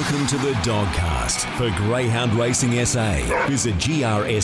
[0.00, 3.16] Welcome to the Dogcast for Greyhound Racing SA.
[3.46, 4.40] Visit grsa.com.au.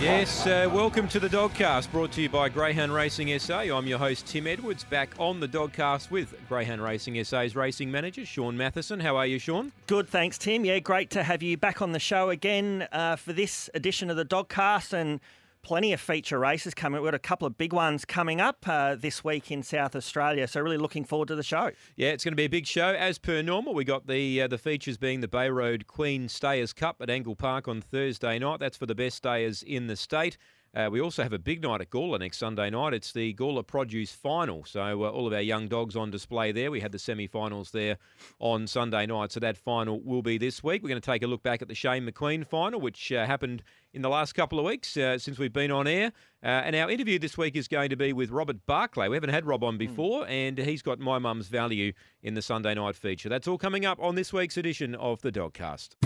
[0.00, 3.58] Yes, uh, welcome to the Dogcast, brought to you by Greyhound Racing SA.
[3.76, 8.24] I'm your host, Tim Edwards, back on the Dogcast with Greyhound Racing SA's racing manager,
[8.24, 9.00] Shaun Mathieson.
[9.00, 9.72] How are you, Shaun?
[9.88, 10.64] Good, thanks, Tim.
[10.64, 14.16] Yeah, great to have you back on the show again uh, for this edition of
[14.16, 15.18] the Dogcast and
[15.62, 17.00] plenty of feature races coming.
[17.00, 20.46] We've got a couple of big ones coming up uh, this week in South Australia,
[20.46, 21.70] so really looking forward to the show.
[21.96, 22.88] Yeah, it's going to be a big show.
[22.88, 26.96] As per normal, we got the uh, the features being the Bayroad Queen Stayers Cup
[27.00, 28.60] at Angle Park on Thursday night.
[28.60, 30.38] That's for the best stayers in the state.
[30.74, 32.94] Uh, we also have a big night at Gawler next Sunday night.
[32.94, 34.64] It's the Gawler Produce Final.
[34.64, 36.70] So uh, all of our young dogs on display there.
[36.70, 37.98] We had the semi-finals there
[38.38, 39.32] on Sunday night.
[39.32, 40.82] So that final will be this week.
[40.82, 43.62] We're going to take a look back at the Shane McQueen final, which uh, happened
[43.92, 46.12] in the last couple of weeks uh, since we've been on air.
[46.42, 49.08] Uh, and our interview this week is going to be with Robert Barclay.
[49.08, 50.30] We haven't had Rob on before, mm.
[50.30, 51.92] and he's got My Mum's Value
[52.22, 53.28] in the Sunday night feature.
[53.28, 55.96] That's all coming up on this week's edition of the Dogcast.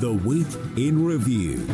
[0.00, 1.64] The Week in Review.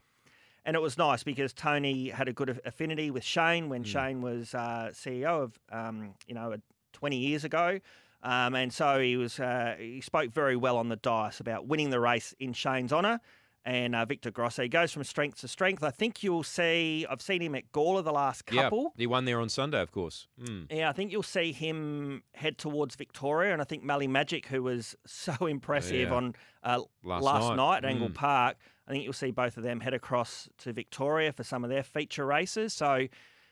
[0.66, 3.88] And it was nice because Tony had a good affinity with Shane when mm.
[3.88, 6.56] Shane was uh, CEO of, um, you know,
[6.92, 7.80] 20 years ago.
[8.24, 11.90] Um, and so he was uh, he spoke very well on the dice about winning
[11.90, 13.20] the race in Shane's honour.
[13.64, 15.84] And uh, Victor Grosso he goes from strength to strength.
[15.84, 17.06] I think you'll see.
[17.10, 18.94] I've seen him at Gawler the last couple.
[18.96, 20.28] Yeah, he won there on Sunday, of course.
[20.42, 20.72] Mm.
[20.72, 24.64] Yeah, I think you'll see him head towards Victoria, and I think Mally Magic, who
[24.64, 26.16] was so impressive yeah.
[26.16, 27.90] on uh, last, last, night, night at mm.
[27.90, 28.56] Angle Park,
[28.88, 31.84] I think you'll see both of them head across to Victoria for some of their
[31.84, 32.74] feature races.
[32.74, 33.08] So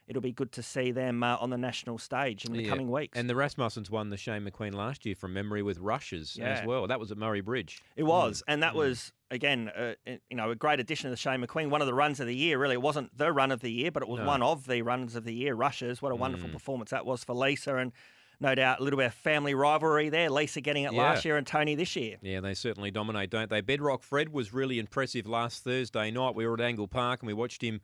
[0.08, 2.70] it'll be good to see them uh, on the national stage in the yeah.
[2.70, 3.18] coming weeks.
[3.18, 6.50] And the Rasmussens won the Shane McQueen last year from memory with rushes yeah.
[6.50, 6.88] as well.
[6.88, 7.82] That was at Murray Bridge.
[7.96, 8.54] It was, mm.
[8.54, 8.78] and that mm.
[8.78, 11.70] was again, uh, you know, a great addition to the Shane McQueen.
[11.70, 12.58] One of the runs of the year.
[12.58, 14.28] Really, it wasn't the run of the year, but it was no.
[14.28, 15.56] one of the runs of the year.
[15.56, 16.02] Rushes.
[16.02, 16.54] What a wonderful mm.
[16.54, 17.92] performance that was for Lisa and.
[18.38, 20.30] No doubt, a little bit of family rivalry there.
[20.30, 21.02] Lisa getting it yeah.
[21.02, 22.18] last year and Tony this year.
[22.22, 23.62] Yeah, they certainly dominate, don't they?
[23.62, 26.36] Bedrock Fred was really impressive last Thursday night.
[26.36, 27.80] We were at Angle Park and we watched him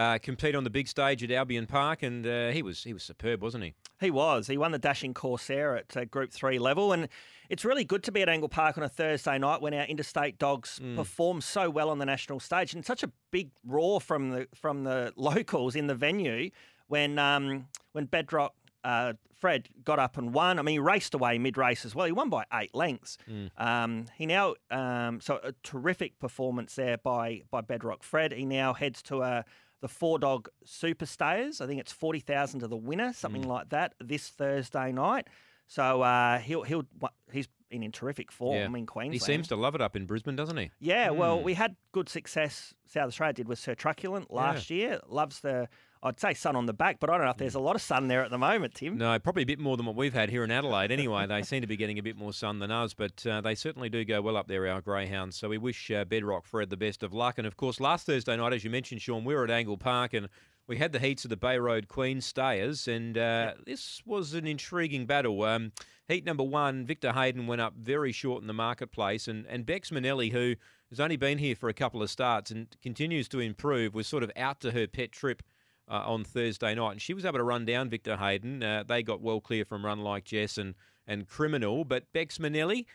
[0.00, 3.02] uh, compete on the big stage at Albion Park, and uh, he was he was
[3.02, 3.74] superb, wasn't he?
[4.00, 4.46] He was.
[4.46, 7.06] He won the Dashing Corsair at uh, Group Three level, and
[7.50, 10.38] it's really good to be at Angle Park on a Thursday night when our interstate
[10.38, 10.96] dogs mm.
[10.96, 14.84] perform so well on the national stage, and such a big roar from the from
[14.84, 16.48] the locals in the venue
[16.86, 20.58] when um, when Bedrock uh, Fred got up and won.
[20.58, 22.06] I mean, he raced away mid race as well.
[22.06, 23.18] He won by eight lengths.
[23.28, 23.50] Mm.
[23.58, 28.32] Um, he now, um, so a terrific performance there by by Bedrock Fred.
[28.32, 29.44] He now heads to a
[29.80, 31.60] the four dog super stayers.
[31.60, 33.48] I think it's forty thousand to the winner, something mm.
[33.48, 35.28] like that, this Thursday night.
[35.66, 36.84] So uh, he'll he'll
[37.32, 38.78] he's in terrific form yeah.
[38.78, 39.12] in Queensland.
[39.12, 40.70] He seems to love it up in Brisbane, doesn't he?
[40.80, 41.08] Yeah.
[41.08, 41.16] Mm.
[41.16, 42.74] Well, we had good success.
[42.86, 44.76] South Australia did with Sir Truculent last yeah.
[44.76, 45.00] year.
[45.06, 45.68] Loves the
[46.02, 47.82] I'd say sun on the back, but I don't know if there's a lot of
[47.82, 48.96] sun there at the moment, Tim.
[48.96, 50.90] No, probably a bit more than what we've had here in Adelaide.
[50.90, 53.54] Anyway, they seem to be getting a bit more sun than us, but uh, they
[53.54, 55.36] certainly do go well up there, our greyhounds.
[55.36, 57.36] So we wish uh, Bedrock Fred the best of luck.
[57.36, 60.14] And of course, last Thursday night, as you mentioned, Shaun, we were at Angle Park
[60.14, 60.28] and
[60.70, 65.04] we had the heats of the Bayroad Queen Stayers, and uh, this was an intriguing
[65.04, 65.42] battle.
[65.42, 65.72] Um,
[66.06, 69.90] heat number one, Victor Hayden went up very short in the marketplace, and, and Bex
[69.90, 70.54] Manelli, who
[70.88, 74.22] has only been here for a couple of starts and continues to improve, was sort
[74.22, 75.42] of out to her pet trip
[75.90, 78.62] uh, on Thursday night, and she was able to run down Victor Hayden.
[78.62, 80.74] Uh, they got well clear from Run Like Jess and,
[81.06, 82.86] and Criminal, but Bex Manelli,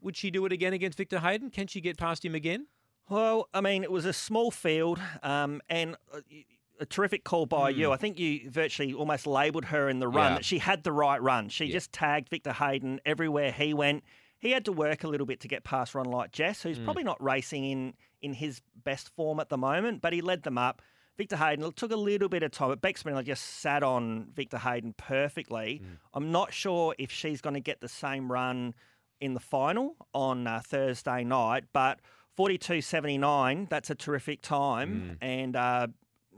[0.00, 1.50] would she do it again against Victor Hayden?
[1.50, 2.66] Can she get past him again?
[3.08, 6.20] Well, I mean, it was a small field, um, and uh,
[6.80, 7.76] a terrific call by mm.
[7.76, 7.92] you.
[7.92, 10.34] I think you virtually almost labelled her in the run yeah.
[10.36, 11.48] that she had the right run.
[11.48, 11.72] She yeah.
[11.72, 14.04] just tagged Victor Hayden everywhere he went.
[14.38, 16.84] he had to work a little bit to get past Run Like Jess, who's Mm.
[16.84, 20.58] probably not racing in in his best form at the moment, but he led them
[20.58, 20.82] up.
[21.16, 24.58] Victor Hayden took a little bit of time, but Bex Manelli just sat on Victor
[24.58, 25.82] Hayden perfectly.
[25.84, 25.98] Mm.
[26.12, 28.74] I'm not sure if she's going to get the same run
[29.20, 32.00] in the final on uh, Thursday night, but
[32.36, 35.16] 42.79, that's a terrific time.
[35.20, 35.86] And uh,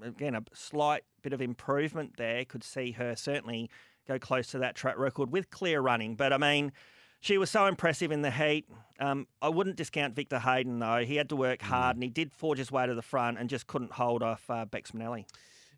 [0.03, 3.71] again, a slight bit of improvement there could see her certainly
[4.07, 6.17] go close to that track record with clear running.
[6.17, 6.73] But I mean,
[7.21, 8.69] she was so impressive in the heat.
[8.99, 11.05] Um, I wouldn't discount Victor Hayden though.
[11.05, 13.49] He had to work hard and he did forge his way to the front and
[13.51, 15.27] just couldn't hold off uh, Bex Manelli.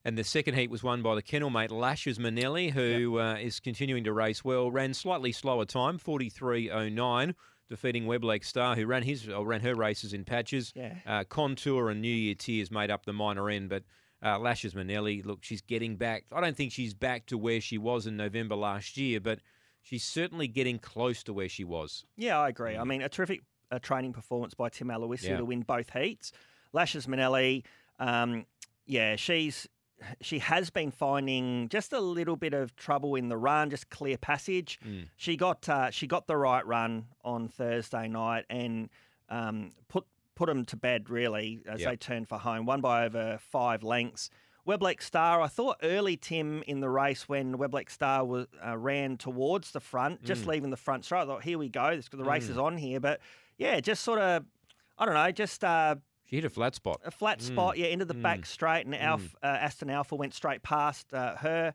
[0.05, 3.61] And the second heat was won by the kennel mate Lashes Manelli, who uh, is
[3.61, 4.71] continuing to race well.
[4.71, 7.35] Ran slightly slower time, 43.09,
[7.69, 10.73] defeating Weblake Star, who ran his or ran her races in patches.
[10.77, 10.95] Yeah.
[11.05, 13.83] Uh, Contour and New Year Tears made up the minor end, but
[14.25, 16.25] uh, Lashes Manelli, look, she's getting back.
[16.33, 19.41] I don't think she's back to where she was in November last year, but
[19.89, 22.05] she's certainly getting close to where she was.
[22.17, 22.77] Yeah, I agree.
[22.77, 23.41] I mean, a terrific
[23.71, 25.39] uh, training performance by Tim Aloisi Yeah.
[25.39, 26.33] to win both heats.
[26.73, 27.65] Lashes Manelli,
[27.99, 28.45] um,
[28.87, 29.67] yeah, she's
[30.21, 34.17] she has been finding just a little bit of trouble in the run, just clear
[34.17, 34.79] passage.
[34.87, 35.09] Mm.
[35.17, 38.91] She got uh, she got the right run on Thursday night and
[39.31, 40.05] um, put
[40.37, 41.91] put them to bed really as Yep.
[41.91, 42.65] they turned for home.
[42.67, 44.31] Won by over five lengths.
[44.69, 49.17] Weblake Star, I thought early Tim in the race when Weblake Star was, uh, ran
[49.17, 50.49] towards the front, just Mm.
[50.49, 51.23] leaving the front straight.
[51.23, 53.01] I thought, here we go, this, the race is on here.
[53.01, 53.21] But
[53.57, 54.45] yeah, just sort of,
[54.99, 57.01] I don't know, just uh, She hit a flat spot.
[57.05, 60.63] a flat spot, yeah, into the back straight, and Alf, uh, Aston Alpha went straight
[60.63, 61.73] past uh, her.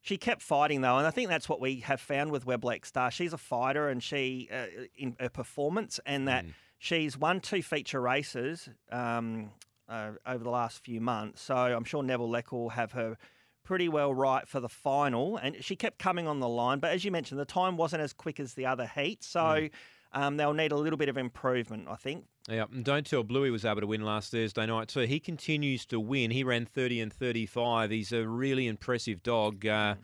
[0.00, 3.10] She kept fighting though, and I think that's what we have found with Weblake Star.
[3.10, 4.66] She's a fighter, and she uh,
[4.96, 6.44] in her performance, and that
[6.78, 9.50] she's won two feature races um,
[9.88, 11.42] uh, over the last few months.
[11.42, 13.16] So I'm sure Neville Leck will have her
[13.64, 16.78] pretty well right for the final, and she kept coming on the line.
[16.78, 19.22] But as you mentioned, the time wasn't as quick as the other heat.
[19.24, 19.68] so.
[20.12, 22.24] Um, they'll need a little bit of improvement, I think.
[22.48, 25.00] Yeah, and don't tell Bluey was able to win last Thursday night too.
[25.00, 26.30] He continues to win.
[26.30, 27.90] He ran 30 and 35.
[27.90, 29.66] He's a really impressive dog.
[29.66, 29.96] Uh,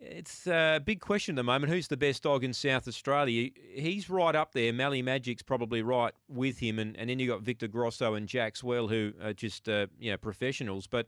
[0.00, 1.72] it's a big question at the moment.
[1.72, 3.50] Who's the best dog in South Australia?
[3.74, 4.72] He's right up there.
[4.72, 8.56] Mally Magic's probably right with him, and, and then you've got Victor Grosso and Jack
[8.56, 10.86] Swell, who are just uh, you know professionals.
[10.86, 11.06] But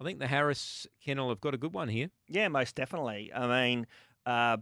[0.00, 2.10] I think the Harris Kennel have got a good one here.
[2.28, 3.32] Yeah, most definitely.
[3.32, 3.86] I mean,
[4.26, 4.56] uh,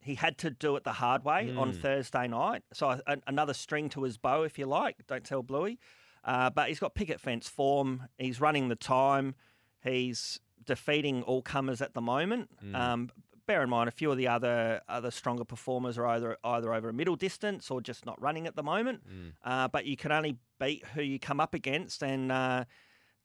[0.00, 1.80] he had to do it the hard way on Mm.
[1.82, 2.62] Thursday night.
[2.72, 5.04] So a, another string to his bow, if you like.
[5.08, 5.78] Don't tell Bluey.
[6.22, 8.04] Uh, but he's got picket fence form.
[8.18, 9.34] He's running the time.
[9.82, 12.50] He's defeating all comers at the moment.
[12.64, 12.74] Mm.
[12.74, 13.10] Um,
[13.46, 16.88] bear in mind, a few of the other other stronger performers are either either over
[16.88, 19.02] a middle distance or just not running at the moment.
[19.08, 19.32] Mm.
[19.44, 22.64] Uh, but you can only beat who you come up against, and uh,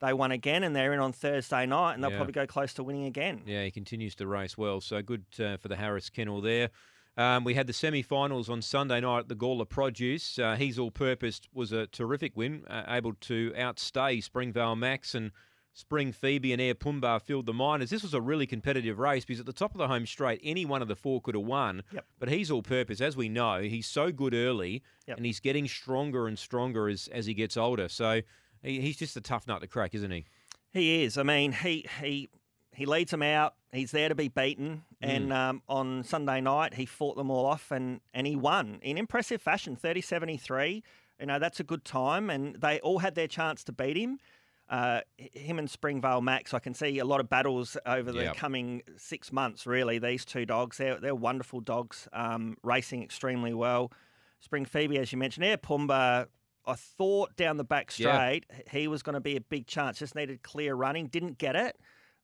[0.02, 2.18] they won again, and they're in on Thursday night, and they'll Yeah.
[2.18, 3.42] probably go close to winning again.
[3.46, 4.82] Yeah, he continues to race well.
[4.82, 6.70] So good uh, for the Harris Kennel there.
[7.18, 10.40] Um, we had the semi-finals on Sunday night at the Gawler Produce.
[10.40, 15.32] Uh, He's All Purpose was a terrific win, uh, able to outstay Springvale Max and
[15.80, 17.90] Spring Phoebe and Air Pumba filled the minors.
[17.90, 20.66] This was a really competitive race because at the top of the home straight, any
[20.66, 21.84] one of the four could have won.
[21.94, 22.06] Yep.
[22.20, 25.18] But He's All Purpose, as we know, he's so good early Yep.
[25.18, 27.88] and he's getting stronger and stronger as, as he gets older.
[27.88, 28.22] So
[28.62, 30.26] he, he's just a tough nut to crack, isn't he?
[30.72, 31.18] He is.
[31.18, 32.30] I mean, he he
[32.74, 33.56] he leads them out.
[33.72, 34.84] He's there to be beaten.
[35.04, 35.10] Mm.
[35.16, 38.98] And um, on Sunday night, he fought them all off and, and he won in
[38.98, 40.84] impressive fashion 30 73.
[41.20, 42.30] You know, that's a good time.
[42.30, 44.20] And they all had their chance to beat him.
[44.70, 48.36] Uh, him and Springvale Max, I can see a lot of battles over the Yep.
[48.36, 49.98] coming six months, really.
[49.98, 53.92] These two dogs, they're, they're wonderful dogs, um, racing extremely well.
[54.40, 56.28] Spring Phoebe, as you mentioned, Air Pumba,
[56.68, 58.14] I thought down the back Yeah.
[58.16, 59.98] straight, he was going to be a big chance.
[60.00, 61.76] Just needed clear running, didn't get it.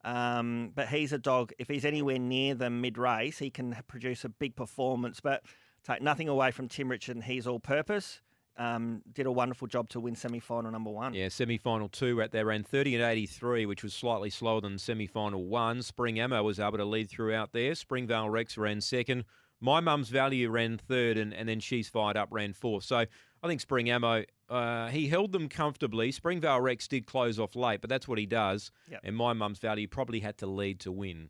[0.03, 1.51] Um, but he's a dog.
[1.57, 5.19] If he's anywhere near the mid race, he can produce a big performance.
[5.19, 5.43] But
[5.83, 8.21] take nothing away from Tim Richard, and he's all purpose.
[8.57, 11.13] Um, did a wonderful job to win semi final number one.
[11.13, 14.77] Yeah, semi final two at there ran 30 and 83, which was slightly slower than
[14.77, 15.81] semi final one.
[15.81, 17.75] Spring Ammo was able to lead throughout there.
[17.75, 19.25] Springvale Rex ran second.
[19.59, 22.83] My Mum's Value ran third, and, and then She's Fired Up ran fourth.
[22.83, 26.11] So I think Spring Ammo, uh, he held them comfortably.
[26.11, 28.71] Springvale Rex did close off late, but that's what he does.
[28.89, 29.01] Yep.
[29.03, 31.29] And My Mum's Value probably had to lead to win.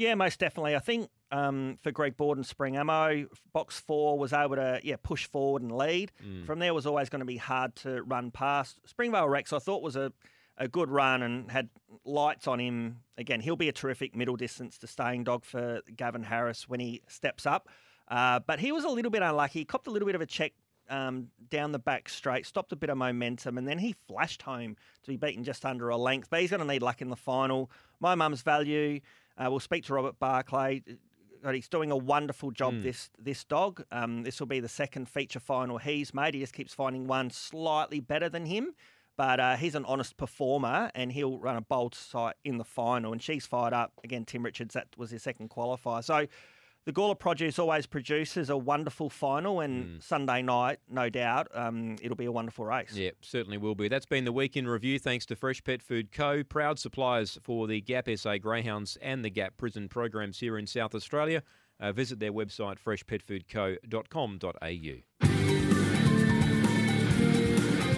[0.00, 0.74] Yeah, most definitely.
[0.74, 5.26] I think um, for Greg Borden, Spring Ammo, box four was able to yeah push
[5.26, 6.10] forward and lead.
[6.46, 8.78] From there was always going to be hard to run past.
[8.86, 10.10] Springvale Rex, I thought was a,
[10.56, 11.68] a good run and had
[12.06, 13.00] lights on him.
[13.18, 17.02] Again, he'll be a terrific middle distance to staying dog for Gavin Harris when he
[17.06, 17.68] steps up.
[18.08, 19.58] Uh, but he was a little bit unlucky.
[19.58, 20.54] He copped a little bit of a check
[20.88, 24.76] um, down the back straight, stopped a bit of momentum, and then he flashed home
[25.02, 26.28] to be beaten just under a length.
[26.30, 27.70] But he's going to need luck in the final.
[28.00, 29.00] My mum's value.
[29.36, 30.82] Uh, we'll speak to Robert Barclay.
[31.50, 32.74] He's doing a wonderful job.
[32.82, 33.82] This this dog.
[33.90, 36.34] Um, this will be the second feature final he's made.
[36.34, 38.74] He just keeps finding one slightly better than him.
[39.16, 43.12] But uh, he's an honest performer, and he'll run a bold sight in the final.
[43.12, 44.24] And she's fired up again.
[44.24, 46.02] Tim Richards, that was his second qualifier.
[46.02, 46.26] So
[46.86, 52.16] the Gawler Produce always produces a wonderful final, and Sunday night, no doubt, um, it'll
[52.16, 52.94] be a wonderful race.
[52.94, 53.88] Yeah, certainly will be.
[53.88, 54.98] That's been the weekend review.
[54.98, 59.30] Thanks to Fresh Pet Food Co., proud suppliers for the Gap SA Greyhounds and the
[59.30, 61.42] Gap Prison programs here in South Australia.
[61.78, 65.26] Uh, visit their website freshpetfoodco.com.au.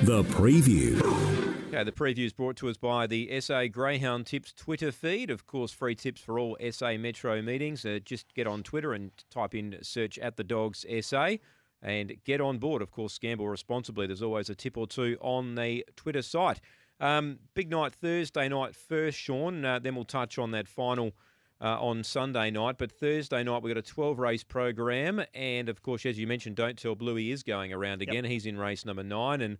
[0.05, 1.42] The preview.
[1.73, 5.31] Okay, the preview is brought to us by the SA Greyhound Tips Twitter feed.
[5.31, 7.87] Of course, free tips for all SA Metro meetings.
[7.87, 11.37] Uh, just get on Twitter and type in search at the dogs SA
[11.81, 12.83] and get on board.
[12.83, 14.07] Of course, gamble responsibly.
[14.07, 16.61] There's always a tip or two on the Twitter site.
[17.01, 19.65] Um, big night Thursday night first, Shaun.
[19.65, 21.13] Uh, then we'll touch on that final
[21.59, 22.77] uh, on Sunday night.
[22.77, 25.23] But Thursday night, we've got a 12 race program.
[25.33, 28.25] And of course, as you mentioned, Don't Tell Bluey is going around again.
[28.25, 29.41] He's in race number nine.
[29.41, 29.57] And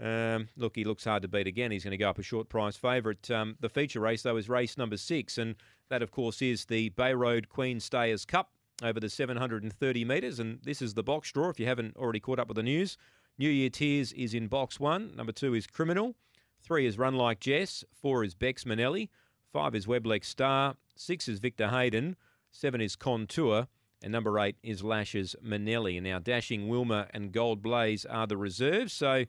[0.00, 1.70] um, look, he looks hard to beat again.
[1.70, 3.30] He's going to go up a short price favourite.
[3.30, 5.38] Um, the feature race, though, is race number six.
[5.38, 5.56] And
[5.88, 8.50] that, of course, is the Bayroad Queen Stayers Cup
[8.82, 10.38] over the 730 metres.
[10.38, 12.96] And this is the box draw if you haven't already caught up with the news.
[13.38, 15.14] New Year Tears is in box one.
[15.16, 16.14] Number two is Criminal.
[16.60, 17.84] Three is Run Like Jess.
[17.92, 19.08] Four is Bex Manelli.
[19.52, 20.74] Five is Weblex Star.
[20.96, 22.16] Six is Victor Hayden.
[22.50, 23.66] Seven is Contour.
[24.02, 25.96] And number eight is Lashes Manelli.
[25.96, 28.92] And now Dashing Wilma and Gold Blaze are the reserves.
[28.92, 29.24] So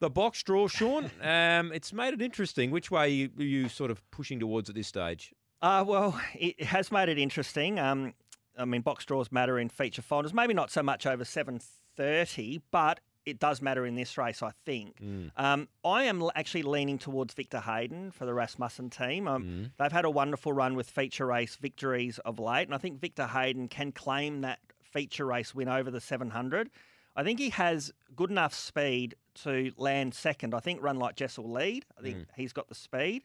[0.00, 2.70] the box draw, Shaun, um, it's made it interesting.
[2.70, 5.32] Which way are you, are you sort of pushing towards at this stage?
[5.62, 7.78] Uh, well, it has made it interesting.
[7.78, 8.14] Um,
[8.58, 10.32] I mean, box draws matter in feature finals.
[10.32, 11.60] Maybe not so much over seven
[11.96, 15.00] thirty, but it does matter in this race, I think.
[15.36, 19.26] Um, I am actually leaning towards Victor Hayden for the Rasmussen team.
[19.26, 23.00] Um, They've had a wonderful run with feature race victories of late, and I think
[23.00, 26.70] Victor Hayden can claim that feature race win over the 700.
[27.16, 30.54] I think he has good enough speed to land second.
[30.54, 31.84] I think Run Like Jess will lead.
[31.98, 33.24] I think he's got the speed.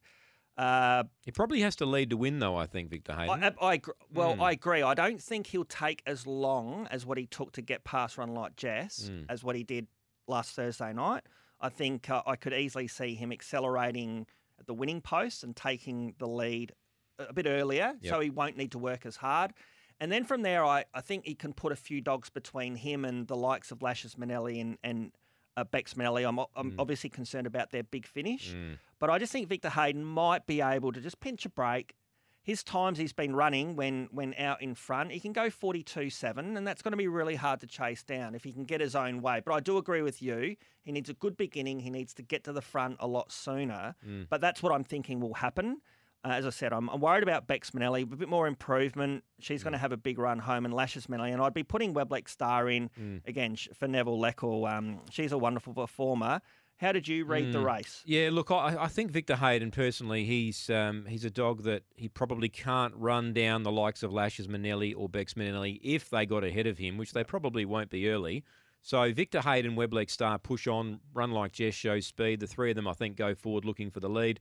[0.58, 3.44] Uh, He probably has to lead to win, though, I think, Victor Hayden.
[3.44, 4.82] I, I, agr- well, I agree.
[4.82, 8.34] I don't think he'll take as long as what he took to get past Run
[8.34, 9.88] Like Jess as what he did
[10.28, 11.24] last Thursday night.
[11.60, 14.26] I think uh, I could easily see him accelerating
[14.60, 16.72] at the winning post and taking the lead
[17.20, 19.54] a a bit earlier, so he won't need to work as hard.
[20.02, 23.06] And then from there, I, I think he can put a few dogs between him
[23.06, 25.12] and the likes of Lashes Manelli and, and
[25.56, 26.28] uh, Bex Manelli.
[26.28, 26.76] I'm, I'm mm.
[26.80, 28.80] obviously concerned about their big finish, mm.
[29.00, 31.94] but I just think Victor Hayden might be able to just pinch a break.
[32.42, 36.66] His times he's been running when when out in front, he can go 42-7, and
[36.66, 39.22] that's going to be really hard to chase down if he can get his own
[39.22, 39.44] way.
[39.46, 40.56] But I do agree with you.
[40.82, 41.82] He needs a good beginning.
[41.82, 43.94] He needs to get to the front a lot sooner.
[44.04, 44.26] Mm.
[44.28, 45.82] But that's what I'm thinking will happen.
[46.24, 49.24] Uh, as I said, I'm, I'm worried about Bex Manelli, a bit more improvement.
[49.40, 51.94] She's going to have a big run home and Lashes Manelli, and I'd be putting
[51.94, 52.90] Weblex Star in
[53.26, 54.72] again for Neville Leckel.
[54.72, 56.42] Um, she's a wonderful performer.
[56.78, 58.02] How did you read the race?
[58.06, 62.08] Yeah, look, I, I think Victor Hayden personally, he's um, he's a dog that he
[62.10, 66.44] probably can't run down the likes of Lashes Manelli or Bex Manelli if they got
[66.44, 68.44] ahead of him, which they probably won't be early.
[68.82, 72.40] So Victor Hayden, Weblex Star push on, run like Jess, show speed.
[72.40, 74.40] The three of them, I think, go forward looking for the lead.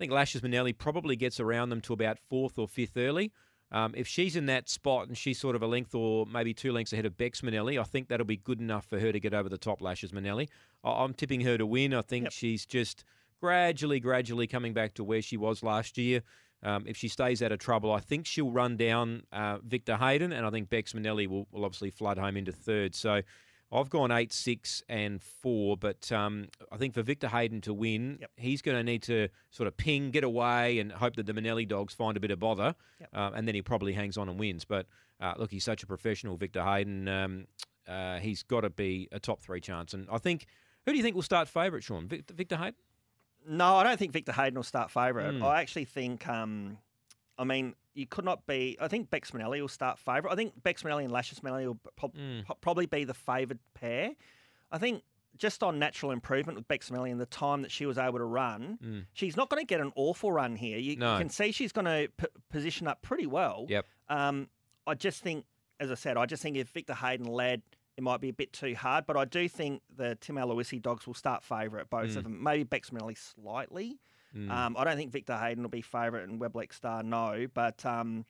[0.00, 3.32] I think Lashes Manelli probably gets around them to about fourth or fifth early.
[3.70, 6.72] Um, if she's in that spot and she's sort of a length or maybe two
[6.72, 9.34] lengths ahead of Bex Manelli, I think that'll be good enough for her to get
[9.34, 10.48] over the top Lashes Manelli.
[10.82, 11.92] I- I'm tipping her to win.
[11.92, 12.32] I think Yep.
[12.32, 13.04] she's just
[13.42, 16.22] gradually, gradually coming back to where she was last year.
[16.62, 20.32] Um, if she stays out of trouble, I think she'll run down uh, Victor Hayden,
[20.32, 22.94] and I think Bex Manelli will, will obviously flood home into third.
[22.94, 23.20] So
[23.72, 28.18] I've gone eight, six, and four, but um, I think for Victor Hayden to win,
[28.20, 28.30] Yep.
[28.36, 31.66] he's going to need to sort of ping, get away, and hope that the Manelli
[31.68, 33.08] dogs find a bit of bother, Yep.
[33.14, 34.64] uh, and then he probably hangs on and wins.
[34.64, 34.86] But
[35.20, 37.06] uh, look, he's such a professional, Victor Hayden.
[37.08, 37.46] Um,
[37.88, 40.46] uh, he's got to be a top three chance, and I think.
[40.86, 42.08] Who do you think will start favourite, Shaun?
[42.08, 42.74] Victor, Victor Hayden?
[43.46, 45.34] No, I don't think Victor Hayden will start favourite.
[45.34, 45.42] Mm.
[45.44, 46.78] I actually think, um,
[47.38, 48.76] I mean, you could not be.
[48.80, 50.32] I think Bex Manelli will start favourite.
[50.32, 52.44] I think Bex Manelli and Lashes Manelli will prob- Mm.
[52.46, 54.12] pro- probably be the favoured pair.
[54.72, 55.02] I think
[55.36, 58.24] just on natural improvement with Bex Manelli and the time that she was able to
[58.24, 59.06] run, Mm.
[59.12, 60.78] she's not going to get an awful run here.
[60.78, 61.18] You, No.
[61.18, 63.66] can see she's going to p- position up pretty well.
[63.68, 63.86] Yep.
[64.08, 64.48] Um,
[64.86, 65.46] I just think,
[65.78, 67.62] as I said, I just think if Victor Hayden led,
[67.96, 69.06] it might be a bit too hard.
[69.06, 72.42] But I do think the Tim Aloisi dogs will start favourite, both of them.
[72.42, 73.98] Maybe Bex Manelli slightly.
[74.36, 74.50] Mm.
[74.50, 77.46] Um, I don't think Victor Hayden will be favourite and Weblex Star, no.
[77.52, 78.24] But um,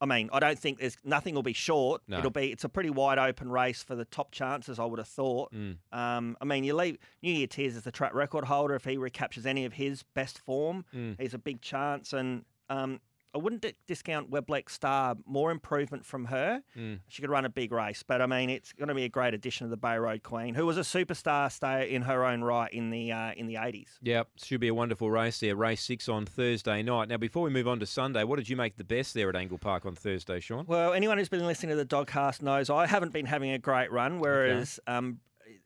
[0.00, 2.02] I mean, I don't think there's nothing will be short.
[2.08, 2.18] No.
[2.18, 4.78] It'll be it's a pretty wide open race for the top chances.
[4.78, 5.52] I would have thought.
[5.52, 5.76] Mm.
[5.92, 8.74] Um, I mean, you leave New Year Tears as the track record holder.
[8.74, 11.20] If he recaptures any of his best form, Mm.
[11.20, 12.12] he's a big chance.
[12.12, 13.00] And um,
[13.34, 15.16] I wouldn't di- discount Webleck Star.
[15.24, 16.62] More improvement from her.
[16.76, 17.00] Mm.
[17.08, 19.32] She could run a big race, but I mean, it's going to be a great
[19.32, 22.90] addition to the Bayroad Queen, who was a superstar stay in her own right in
[22.90, 23.98] the uh, in the eighties.
[24.02, 25.56] Yeah, should be a wonderful race there.
[25.56, 27.08] Race six on Thursday night.
[27.08, 29.36] Now, before we move on to Sunday, what did you make the best there at
[29.36, 30.64] Angle Park on Thursday, Shaun?
[30.66, 33.90] Well, anyone who's been listening to the Dogcast knows I haven't been having a great
[33.90, 35.20] run, whereas um,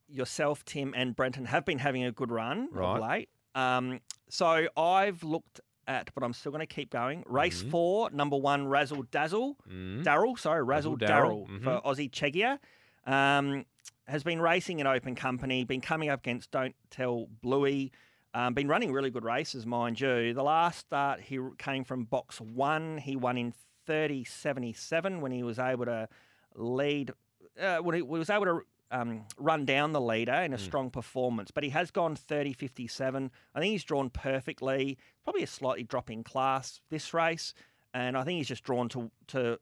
[0.09, 2.97] yourself, Tim, and Brenton have been having a good run Right.
[2.97, 3.29] of late.
[3.55, 7.23] Um, so I've looked at, but I'm still going to keep going.
[7.27, 7.71] Race Mhm.
[7.71, 9.57] four, number one, Razzle Dazzle.
[9.69, 10.05] Mm.
[10.05, 12.59] Daryl, sorry, Razzle Daryl Daryl, for Aussie Chegia.
[13.07, 13.65] Um,
[14.09, 17.93] has been racing in open company, been coming up against Don't Tell Bluey,
[18.35, 20.33] um, been running really good races, mind you.
[20.35, 22.99] The last start he came from box one.
[22.99, 23.53] He won in
[23.89, 26.09] 30.77 when he was able to
[26.55, 27.13] lead,
[27.61, 30.61] uh, when he was able to um, run down the leader in a Mm.
[30.61, 31.51] strong performance.
[31.51, 33.31] But he has gone 30.57.
[33.55, 34.99] I think he's drawn perfectly.
[35.25, 37.53] Probably a slightly dropping class this race.
[37.95, 39.59] And I think he's just drawn to to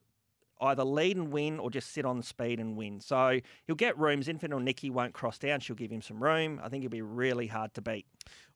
[0.61, 3.01] either lead and win or just sit on speed and win.
[3.01, 4.29] So he'll get rooms.
[4.29, 5.61] Infinite or Nikki won't cross down.
[5.61, 6.61] She'll give him some room.
[6.63, 8.07] I think he'll be really hard to beat.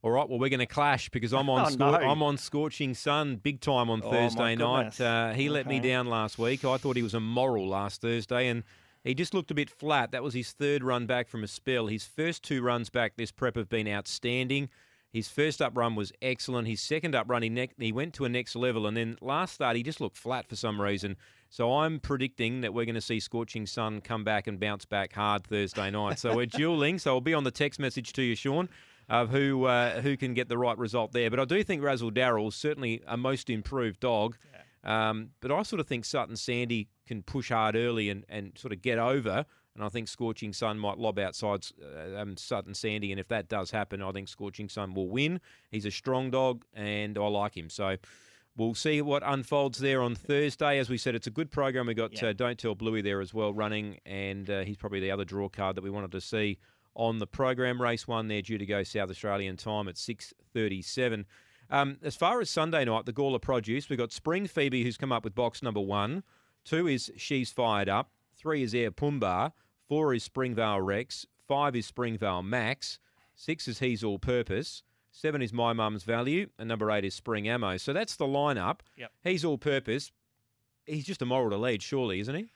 [0.02, 2.08] All right, well, we're going to clash because I'm on Oh, scor- no.
[2.08, 4.98] I'm on scorching sun big time on Oh, Thursday night.
[5.00, 6.64] Uh, he let me down last week.
[6.64, 8.62] I thought he was a moral last Thursday, and
[9.08, 10.12] he just looked a bit flat.
[10.12, 11.86] That was his third run back from a spell.
[11.86, 14.68] His first two runs back this prep have been outstanding.
[15.10, 16.68] His first up run was excellent.
[16.68, 19.54] His second up run, he, ne- he went to a next level, and then last
[19.54, 21.16] start he just looked flat for some reason.
[21.48, 25.14] So I'm predicting that we're going to see Scorching Sun come back and bounce back
[25.14, 26.18] hard Thursday night.
[26.18, 26.98] So we're dueling.
[26.98, 28.68] So I'll be on the text message to you, Shaun,
[29.08, 31.30] of who uh, who can get the right result there.
[31.30, 34.36] But I do think Razzle Darrell's certainly a most improved dog.
[34.88, 38.72] Um, but I sort of think Sutton Sandy can push hard early and, and sort
[38.72, 39.44] of get over.
[39.74, 43.12] And I think Scorching Sun might lob outside uh, um, Sutton Sandy.
[43.12, 45.40] And if that does happen, I think Scorching Sun will win.
[45.70, 47.68] He's a strong dog and I like him.
[47.70, 47.96] So
[48.56, 50.78] we'll see what unfolds there on Thursday.
[50.78, 51.86] As we said, it's a good program.
[51.86, 52.30] we got Yeah.
[52.30, 53.98] uh, Don't Tell Bluey there as well running.
[54.06, 56.58] And uh, he's probably the other draw card that we wanted to see
[56.96, 57.80] on the program.
[57.80, 61.24] Race one there due to go South Australian time at 6.37.
[61.70, 65.12] Um, as far as Sunday night, the Gawler produce, we've got Spring Phoebe, who's come
[65.12, 66.22] up with box number one.
[66.64, 68.10] Two is She's Fired Up.
[68.36, 69.52] Three is Air Pumba.
[69.88, 71.26] Four is Springvale Rex.
[71.46, 72.98] Five is Springvale Max.
[73.34, 74.82] Six is He's All Purpose.
[75.10, 76.48] Seven is My Mum's Value.
[76.58, 77.76] And number eight is Spring Ammo.
[77.76, 78.80] So that's the lineup.
[78.96, 79.10] Yep.
[79.24, 80.12] He's All Purpose.
[80.86, 82.46] He's just a moral to lead, surely, isn't he?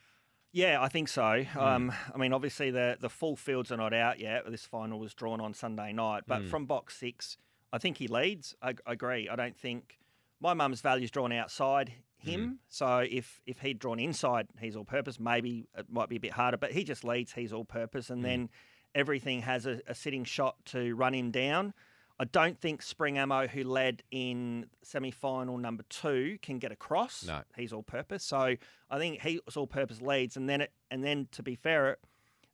[0.52, 1.44] Yeah, I think so.
[1.44, 1.58] Hmm.
[1.58, 4.44] Um, I mean, obviously the the full fields are not out yet.
[4.50, 6.48] This final was drawn on Sunday night, but Mm.
[6.50, 7.38] from box six,
[7.72, 8.54] I think he leads.
[8.62, 9.28] I, I agree.
[9.28, 9.98] I don't think
[10.40, 12.44] my mum's value's drawn outside him.
[12.44, 12.52] Hmm.
[12.68, 15.18] So if if he'd drawn inside, he's all purpose.
[15.18, 17.32] Maybe it might be a bit harder, but he just leads.
[17.32, 18.24] He's all purpose, and Mm.
[18.24, 18.50] then
[18.94, 21.72] everything has a, a sitting shot to run him down.
[22.20, 27.24] I don't think Spring Ammo, who led in semi final number two, can get across.
[27.26, 27.40] No.
[27.56, 28.22] He's all purpose.
[28.22, 28.54] So
[28.90, 30.36] I think he's all purpose leads.
[30.36, 31.96] And then, it, and then to be fair,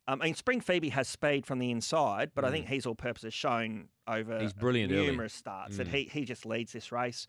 [0.09, 2.94] um, I mean, Spring Phoebe has speed from the inside, but I think he's all
[2.97, 4.40] purpose has shown over Mm.
[4.42, 5.07] He's brilliant early.
[5.07, 5.92] numerous starts that Mm.
[5.92, 7.27] he, he just leads this race.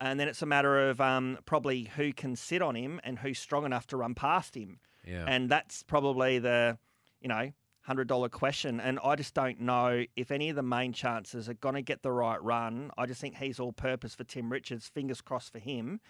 [0.00, 3.38] And then it's a matter of um, probably who can sit on him and who's
[3.38, 4.78] strong enough to run past him.
[5.04, 5.24] Yeah.
[5.26, 6.78] And that's probably the,
[7.20, 8.80] you know, hundred dollar question.
[8.80, 12.02] And I just don't know if any of the main chances are going to get
[12.02, 12.90] the right run.
[12.96, 14.88] I just think he's all purpose for Tim Richards.
[14.88, 16.00] Fingers crossed for him.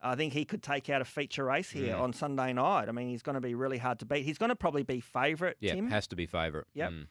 [0.00, 2.00] I think he could take out a feature race here Mm.
[2.00, 2.88] on Sunday night.
[2.88, 4.24] I mean, he's going to be really hard to beat.
[4.24, 5.90] He's going to probably be favourite, yeah, Tim.
[5.90, 6.66] has to be favourite.
[6.74, 6.90] Yep.
[6.90, 7.06] Mm.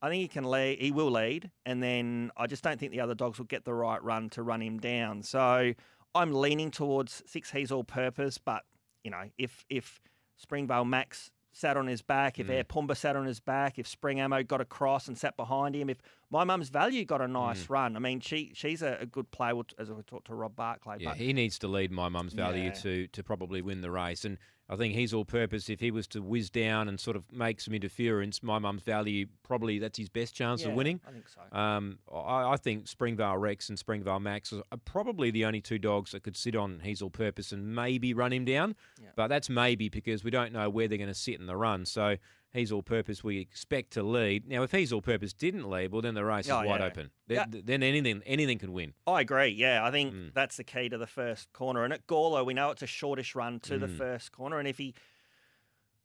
[0.00, 0.80] I think he can lead.
[0.80, 3.74] He will lead, and then I just don't think the other dogs will get the
[3.74, 5.22] right run to run him down.
[5.22, 5.74] So
[6.14, 7.52] I'm leaning towards six.
[7.52, 8.64] He's all purpose, but
[9.04, 10.00] you know, if if
[10.36, 12.50] Springvale Max sat on his back, if Mm.
[12.54, 15.90] Air Pumba sat on his back, if Spring Ammo got across and sat behind him,
[15.90, 15.98] if
[16.30, 17.70] my mum's value got a nice Mm.
[17.70, 19.52] run, I mean, she she's a, a good player.
[19.78, 22.64] As I talked to Rob Barclay, Yeah, but he needs to lead my mum's value
[22.64, 22.70] Yeah.
[22.72, 24.24] to to probably win the race.
[24.24, 24.38] And
[24.72, 25.68] I think he's all purpose.
[25.68, 29.26] If he was to whiz down and sort of make some interference, my mum's value
[29.42, 30.98] probably that's his best chance yeah, of winning.
[31.06, 31.56] I think so.
[31.56, 36.12] Um, I, I think Springvale Rex and Springvale Max are probably the only two dogs
[36.12, 38.74] that could sit on He's all purpose and maybe run him down.
[38.98, 39.08] Yeah.
[39.14, 41.84] But that's maybe because we don't know where they're going to sit in the run.
[41.84, 42.16] So
[42.52, 44.46] He's all purpose we expect to lead.
[44.46, 46.86] Now, if He's all purpose didn't lead, well, then the race Oh, is wide yeah.
[46.86, 47.10] open.
[47.26, 47.60] Then, Yeah.
[47.64, 48.92] then anything anything can win.
[49.06, 49.48] I agree.
[49.48, 50.34] Yeah, I think Mm.
[50.34, 51.82] that's the key to the first corner.
[51.84, 53.96] And at Gawler, we know it's a shortish run to the Mm.
[53.96, 54.94] first corner, and if he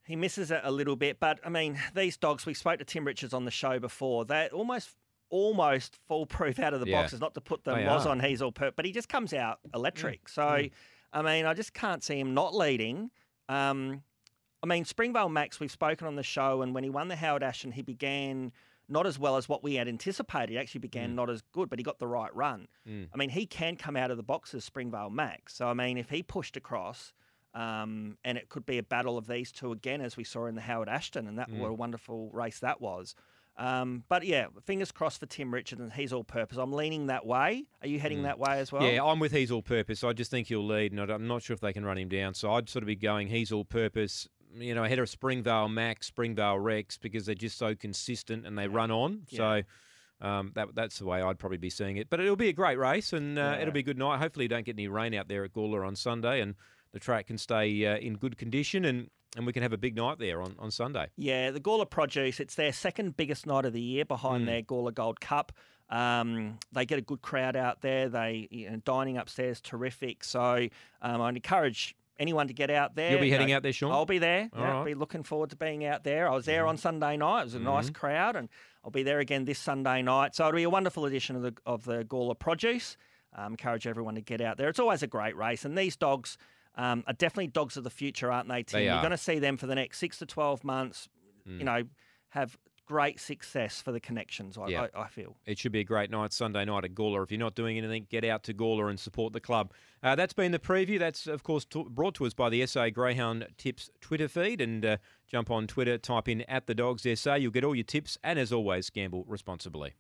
[0.06, 2.46] he misses it a little bit, but I mean, these dogs.
[2.46, 4.24] We spoke to Tim Richards on the show before.
[4.24, 4.96] They're almost
[5.30, 7.02] almost foolproof out of the Yeah.
[7.02, 7.20] boxes.
[7.20, 10.30] Not to put the was on he's all per, but he just comes out electric.
[10.30, 10.72] So, Mm.
[11.12, 13.12] I mean, I just can't see him not leading.
[13.50, 14.04] Um,
[14.64, 17.44] I mean, Springvale Max, we've spoken on the show, and when he won the Howard
[17.44, 18.52] Ashton, he began
[18.90, 20.50] not as well as what we had anticipated.
[20.50, 22.68] He actually began not as good, but he got the right run.
[22.88, 23.10] Mm.
[23.14, 25.54] I mean, he can come out of the box as Springvale Max.
[25.56, 27.12] So, I mean, if he pushed across,
[27.54, 30.56] um, and it could be a battle of these two again, as we saw in
[30.56, 31.58] the Howard Ashton, and that Mm.
[31.60, 33.14] what a wonderful race that was.
[33.58, 36.60] Um, but yeah, fingers crossed for Tim Richards and he's all purpose.
[36.60, 37.66] I'm leaning that way.
[37.82, 38.24] Are you heading Mm.
[38.24, 38.84] that way as well?
[38.84, 40.04] Yeah, I'm with he's all purpose.
[40.04, 42.36] I just think he'll lead, and I'm not sure if they can run him down.
[42.36, 44.30] So I'd sort of be going he's all purpose.
[44.60, 48.68] You know, ahead of Springvale Max, Springvale Rex, because they're just so consistent and they
[48.68, 49.24] run on.
[49.28, 49.62] So
[50.22, 52.10] um, that that's the way I'd probably be seeing it.
[52.10, 53.62] But it'll be a great race, and uh, Yeah.
[53.62, 54.20] it'll be a good night.
[54.20, 56.56] Hopefully, you don't get any rain out there at Gawler on Sunday, and
[56.92, 59.96] the track can stay uh, in good condition, and, and we can have a big
[59.96, 61.08] night there on, on Sunday.
[61.18, 64.46] Yeah, the Gawler Produce, it's their second biggest night of the year behind Mm.
[64.48, 65.52] their Gawler Gold Cup.
[65.90, 68.10] Um, they get a good crowd out there.
[68.10, 70.24] They you know, dining upstairs, terrific.
[70.24, 70.68] So
[71.02, 73.12] um, I'd encourage anyone to get out there.
[73.12, 73.92] You'll be You heading know, out there, Shaun.
[73.92, 74.50] I'll be there.
[74.56, 74.86] Yeah, I'll right.
[74.86, 76.28] be looking forward to being out there.
[76.30, 77.42] I was there on Sunday night.
[77.42, 77.96] It was a nice Mhm.
[77.96, 78.50] crowd, and
[78.84, 80.36] I'll be there again this Sunday night.
[80.36, 82.98] So it'll be a wonderful edition of the of the Gawler Produce.
[83.34, 84.70] Um, encourage everyone to get out there.
[84.70, 86.38] It's always a great race, and these dogs
[86.76, 88.80] um, are definitely dogs of the future, aren't they, Tim?
[88.80, 89.02] They You're are.
[89.02, 91.10] going to see them for the next six to twelve months.
[91.48, 91.58] Mm.
[91.60, 91.84] You know,
[92.30, 94.58] have great success for the connections.
[94.58, 94.88] I, Yeah.
[94.96, 95.36] I, I feel.
[95.46, 97.22] It should be a great night Sunday night at Gawler.
[97.24, 99.72] If you're not doing anything, get out to Gawler and support the club.
[100.02, 100.98] Uh, that's been the preview.
[100.98, 104.62] That's, of course, t- brought to us by the SA Greyhound Tips Twitter feed.
[104.62, 104.98] And uh,
[105.28, 107.36] jump on Twitter, type in at the Dogs SA.
[107.36, 108.18] You'll get all your tips.
[108.24, 109.94] And as always, gamble responsibly.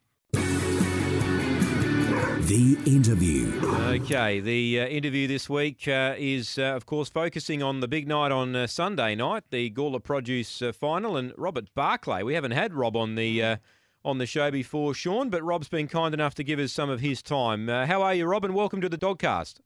[2.17, 3.61] The interview.
[4.01, 8.07] Okay, the uh, interview this week uh, is, uh, of course, focusing on the big
[8.07, 12.23] night on uh, Sunday night, the Gawler Produce uh, final, and Robert Barclay.
[12.23, 13.55] We haven't had Rob on the uh,
[14.03, 17.01] on the show before, Shaun, but Rob's been kind enough to give us some of
[17.01, 17.69] his time.
[17.69, 18.43] Uh, how are you, Rob?
[18.43, 19.59] And welcome to the Dogcast.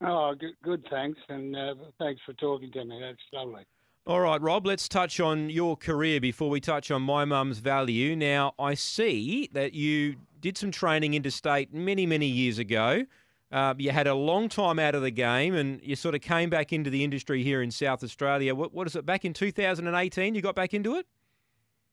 [0.00, 3.00] Oh, good, good thanks, and uh, thanks for talking to me.
[3.00, 3.64] That's lovely.
[4.06, 8.14] All right, Rob, let's touch on your career before we touch on my mum's value.
[8.14, 13.06] Now, I see that you did some training interstate many, many years ago.
[13.50, 16.50] Uh, you had a long time out of the game and you sort of came
[16.50, 18.54] back into the industry here in South Australia.
[18.54, 21.06] What, what is it, back in 2018 you got back into it?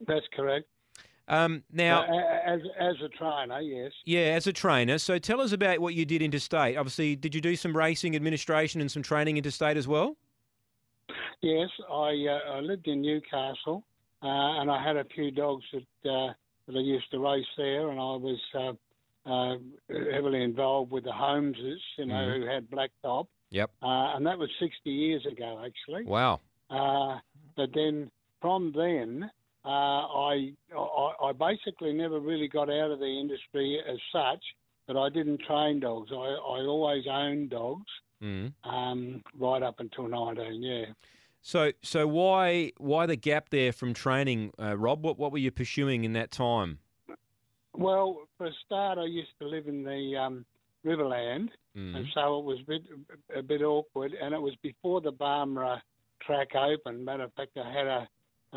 [0.06, 0.68] That's correct.
[1.30, 3.94] Um, now, Uh, as as a trainer, yes.
[4.04, 4.98] yeah, as a trainer.
[4.98, 6.76] So tell us about what you did interstate.
[6.76, 10.18] Obviously, did you do some racing administration and some training interstate as well?
[11.42, 13.86] Yes, I uh, I lived in Newcastle,
[14.22, 16.34] uh, and I had a few dogs that uh,
[16.68, 18.74] that I used to race there, and I was uh,
[19.30, 19.58] uh,
[20.12, 22.36] heavily involved with the Holmeses, you know, Mhm.
[22.42, 23.70] who had black top, Yep.
[23.82, 26.06] uh, and that was 60 years ago, actually.
[26.06, 26.40] Wow.
[26.70, 27.20] Uh,
[27.56, 28.10] but then
[28.42, 29.30] from then,
[29.64, 34.44] uh, I, I I basically never really got out of the industry as such.
[34.88, 36.12] But I didn't train dogs.
[36.12, 38.52] I, I always owned dogs Mm.
[38.64, 40.62] um, right up until 19.
[40.64, 40.86] Yeah.
[41.42, 45.04] So, so why why the gap there from training, uh, Rob?
[45.04, 46.80] What what were you pursuing in that time?
[47.74, 50.46] Well, for a start, I used to live in the um,
[50.86, 52.14] Riverland, and Mm.
[52.14, 52.82] so it was a bit
[53.36, 54.14] a bit awkward.
[54.14, 55.82] And it was before the Barmera
[56.22, 57.06] track opened.
[57.06, 58.08] Matter of fact, I had a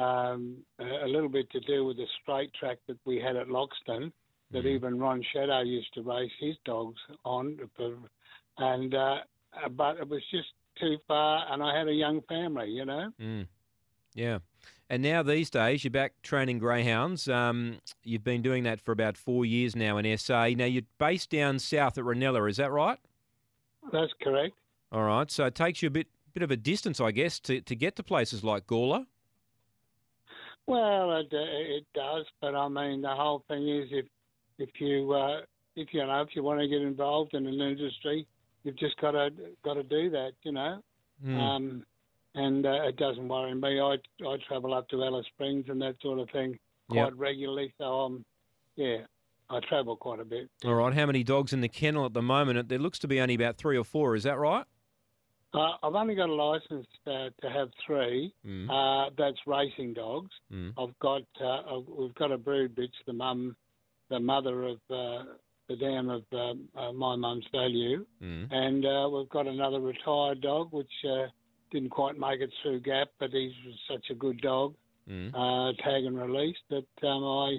[0.00, 3.46] um, a a little bit to do with the straight track that we had at
[3.48, 4.12] Loxton.
[4.50, 4.74] that Mhm.
[4.74, 7.58] even Ron Shadow used to race his dogs on,
[8.58, 9.20] and uh,
[9.70, 13.10] but it was just too far, and I had a young family, you know.
[13.20, 13.46] Mm.
[14.14, 14.38] Yeah.
[14.90, 17.28] And now these days you're back training greyhounds.
[17.28, 20.48] Um, you've been doing that for about four years now in SA.
[20.56, 22.98] Now you're based down south at Reynella, is that right?
[23.92, 24.54] That's correct.
[24.92, 25.30] All right.
[25.30, 27.96] So it takes you a bit bit of a distance, I guess, to, to get
[27.96, 29.06] to places like Gawler.
[30.66, 34.06] Well, it, uh, it does, but I mean the whole thing is if
[34.58, 35.40] if you uh,
[35.76, 38.26] if you know if you want to get involved in an industry,
[38.64, 39.30] you've just got to
[39.64, 40.80] got to do that, you know.
[41.24, 41.38] Mm.
[41.38, 41.86] Um,
[42.34, 43.80] and uh, it doesn't worry me.
[43.80, 43.96] I
[44.26, 46.58] I travel up to Alice Springs and that sort of thing
[46.90, 47.12] quite Yep.
[47.16, 48.24] regularly, so I'm
[48.76, 48.98] yeah,
[49.48, 50.50] I travel quite a bit.
[50.64, 50.92] All right.
[50.92, 52.68] How many dogs in the kennel at the moment?
[52.68, 54.16] There looks to be only about three or four.
[54.16, 54.64] Is that right?
[55.52, 58.34] Uh, I've only got a license uh, to have three.
[58.44, 58.68] Mm.
[58.68, 60.32] Uh, that's racing dogs.
[60.52, 60.72] Mm.
[60.76, 63.54] I've got uh, I've, we've got a brood bitch, the mum,
[64.10, 65.22] the mother of uh,
[65.68, 68.48] the dam of uh, uh, my mum's value, Mm.
[68.52, 71.26] and uh, we've got another retired dog which uh,
[71.70, 73.52] didn't quite make it through gap, but he's
[73.90, 74.74] such a good dog,
[75.08, 75.30] Mm.
[75.34, 77.58] uh, tag and release that um, I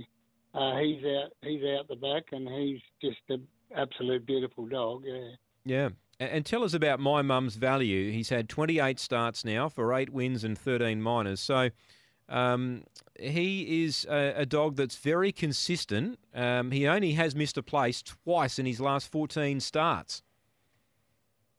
[0.56, 5.04] uh, he's out he's out the back and he's just an absolute beautiful dog.
[5.06, 5.30] Yeah.
[5.66, 5.90] Yeah.
[6.20, 8.10] And tell us about my mum's value.
[8.12, 11.42] He's had 28 starts now for eight wins and 13 minors.
[11.42, 11.70] So
[12.30, 12.84] um,
[13.20, 16.20] he is a, a dog that's very consistent.
[16.34, 20.24] Um, he only has missed a place twice in his last 14 starts.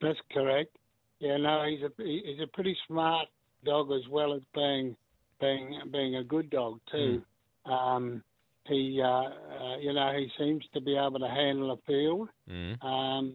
[0.00, 0.76] That's correct.
[1.20, 3.28] Yeah, no, he's a he's a pretty smart
[3.64, 4.94] dog as well as being
[5.40, 7.22] being being a good dog too.
[7.64, 8.22] Um,
[8.68, 12.28] he, uh, uh, you know, he seems to be able to handle a field.
[12.50, 12.82] Mm.
[12.84, 13.34] Um,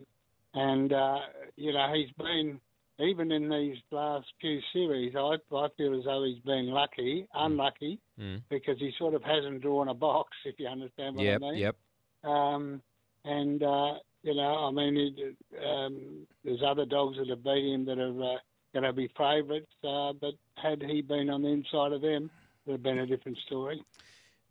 [0.53, 1.19] and, uh,
[1.55, 2.59] you know, he's been,
[2.99, 7.99] even in these last few series, I, I feel as though he's been lucky, unlucky,
[8.19, 8.43] Mm.
[8.49, 11.41] because he sort of hasn't drawn a box, if you understand what Yep.
[11.41, 11.57] I mean.
[11.59, 11.75] Yep.
[12.23, 12.81] Um,
[13.25, 17.85] and, uh, you know, I mean, it, um, there's other dogs that have beat him
[17.85, 18.37] that are uh,
[18.73, 22.69] going to be favourites, uh, but had he been on the inside of them, it
[22.69, 23.81] would have been a different story.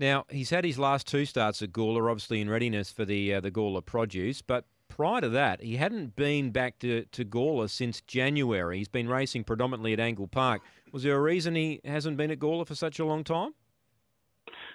[0.01, 3.41] Now he's had his last two starts at Gawler, obviously in readiness for the uh,
[3.41, 8.03] the Gawler produce, but prior to that, he hadn't been back to, to Gawler since
[8.03, 8.77] January.
[8.79, 10.61] He's been racing predominantly at Angle Park.
[10.93, 13.55] Was there a reason he hasn't been at Gawler for such a long time?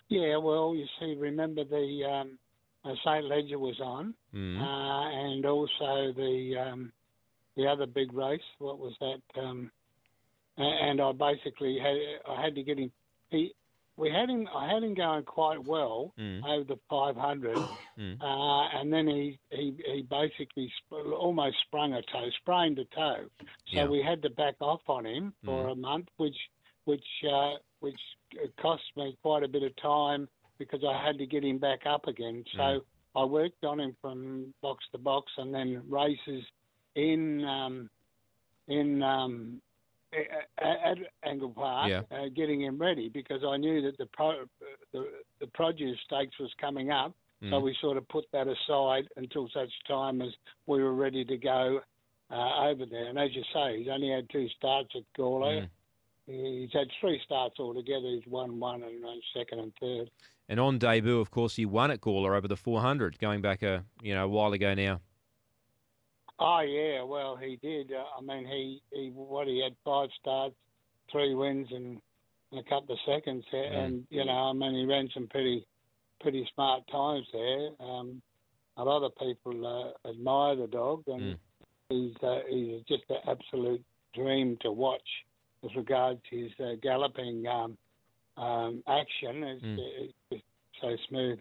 [0.10, 2.40] Yeah, well, you see, remember the um,
[2.84, 3.26] uh, St.
[3.26, 4.60] Leger was on, Mm.
[4.60, 6.92] uh, and also the um,
[7.56, 8.42] the other big race.
[8.60, 9.22] What was that?
[9.42, 9.72] Um,
[10.58, 11.96] and I basically had
[12.30, 12.92] I had to get him.
[13.30, 13.54] He
[13.98, 14.48] we had him.
[14.54, 16.44] I had him going quite well Mm.
[16.46, 17.58] over the 500,
[17.98, 18.22] Mm.
[18.22, 23.26] uh, and then he he he basically sp- almost sprung a toe, sprained a toe.
[23.40, 23.86] So Yeah.
[23.88, 25.72] we had to back off on him for Mm.
[25.72, 26.38] a month, which
[26.86, 28.00] which uh, which
[28.58, 30.28] cost me quite a bit of time
[30.58, 32.44] because I had to get him back up again.
[32.54, 32.86] So Mm.
[33.16, 36.44] I worked on him from box to box, and then races
[36.96, 37.90] in um,
[38.68, 39.62] in um,
[40.60, 42.02] at Angle Park, Yeah.
[42.12, 44.46] uh, getting him ready because I knew that the pro,
[44.92, 45.08] the,
[45.40, 47.14] the produce stakes was coming up.
[47.42, 47.64] So Mm.
[47.64, 50.30] we sort of put that aside until such time as
[50.68, 51.82] we were ready to go
[52.32, 53.08] uh, over there.
[53.08, 55.68] And as you say, he's only had two starts at Gawler.
[55.68, 55.70] Mm.
[56.62, 58.08] He's had three starts altogether.
[58.08, 60.10] He's won one and run second and third.
[60.50, 63.84] And on debut, of course, he won at Gawler over the 400, going back a
[64.02, 65.02] you know a while ago now.
[66.40, 67.92] Oh yeah, well he did.
[67.94, 70.56] Uh, I mean, he, he what he had five starts,
[71.12, 72.02] three wins, and,
[72.52, 73.72] and a couple of seconds there.
[73.72, 73.86] Mm.
[73.86, 75.66] And you know, I mean, he ran some pretty
[76.22, 77.70] pretty smart times there.
[77.80, 78.22] Um,
[78.78, 79.66] a lot of people
[80.06, 81.38] uh, admire the dog, and Mm.
[81.90, 85.08] he's uh, he's just an absolute dream to watch
[85.64, 87.78] as regards his uh, galloping um,
[88.38, 89.44] um, action.
[89.44, 90.14] It's, Mm.
[90.32, 90.44] it's
[90.82, 91.40] so smooth.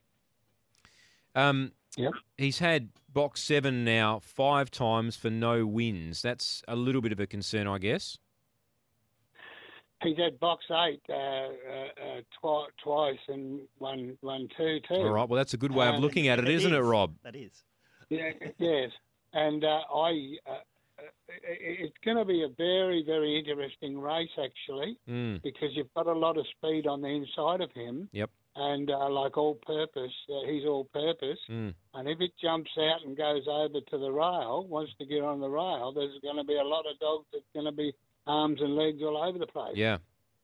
[1.34, 2.12] Um, Yep.
[2.38, 6.20] He's had box seven now five times for no wins.
[6.20, 8.18] That's a little bit of a concern, I guess.
[10.02, 14.94] He's had box eight uh, uh, uh, twi- twice and one, one, two, too.
[14.96, 15.26] All right.
[15.26, 17.14] Well, that's a good way of Um, looking at it, isn't it, Rob?
[17.22, 17.64] That is.
[18.10, 18.90] Yeah, yes,
[19.32, 20.34] and uh, I.
[20.46, 21.02] Uh, uh,
[21.42, 25.42] it's going to be a very, very interesting race actually Mm.
[25.42, 28.08] because you've got a lot of speed on the inside of him.
[28.12, 28.30] Yep.
[28.56, 31.38] And uh, like all purpose, uh, he's all purpose.
[31.50, 31.74] Mm.
[31.94, 35.40] And if it jumps out and goes over to the rail, wants to get on
[35.40, 37.92] the rail, there's going to be a lot of dogs that's going to be
[38.28, 39.74] arms and legs all over the place.
[39.74, 39.98] Yeah.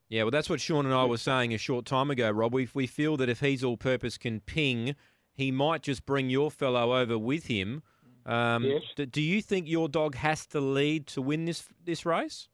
[0.08, 2.52] Yeah, well, that's what Shaun and I were saying a short time ago, Rob.
[2.52, 4.96] We, we feel that if he's all purpose can ping,
[5.32, 7.84] he might just bring your fellow over with him.
[8.26, 8.82] Um, Yes.
[8.96, 12.48] d- do you think your dog has to lead to win this this race?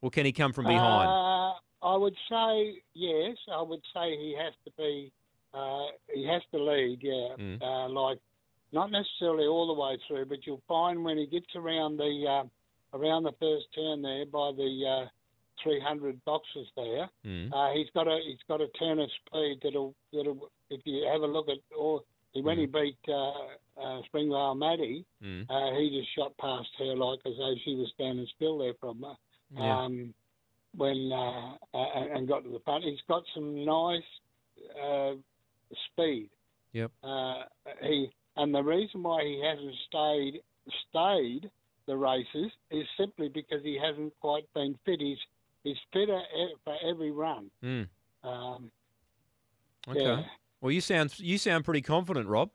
[0.00, 1.08] Or can he come from behind?
[1.08, 3.36] Uh, I would say yes.
[3.52, 5.12] I would say he has to be.
[5.54, 6.98] Uh, he has to lead.
[7.02, 7.36] Yeah.
[7.38, 7.62] Mm.
[7.62, 8.18] Uh, like
[8.72, 12.96] not necessarily all the way through, but you'll find when he gets around the uh,
[12.98, 15.08] around the first turn there by the uh,
[15.62, 17.52] 300 boxes there, Mm.
[17.52, 21.22] uh, he's got a he's got a turn of speed that'll that'll if you have
[21.22, 22.00] a look at or
[22.34, 23.32] when he beat uh,
[23.78, 25.44] uh, Springvale Maddie, Mm.
[25.50, 29.02] uh, he just shot past her like as though she was standing still there from
[29.02, 29.14] her
[29.54, 29.78] Yeah.
[29.84, 30.14] um,
[30.76, 32.84] when uh, and got to the front.
[32.84, 34.02] He's got some nice
[34.82, 35.12] uh,
[35.90, 36.30] speed.
[36.72, 36.90] Yep.
[37.02, 37.42] Uh,
[37.82, 40.40] he and the reason why he hasn't stayed
[40.88, 41.50] stayed
[41.86, 45.00] the races is simply because he hasn't quite been fit.
[45.00, 45.18] He's
[45.64, 46.20] he's fitter
[46.64, 47.50] for every run.
[47.62, 47.88] Mm.
[48.24, 48.70] Um,
[49.88, 50.00] Okay.
[50.00, 50.22] yeah.
[50.60, 52.50] Well, you sound you sound pretty confident, Rob.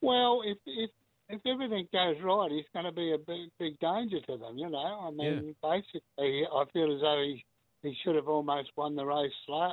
[0.00, 0.90] Well, if if
[1.32, 4.58] if everything goes right, he's going to be a big big danger to them.
[4.58, 7.44] You know, I mean, basically, I feel as though he
[7.82, 9.32] he should have almost won the race.
[9.48, 9.72] Uh,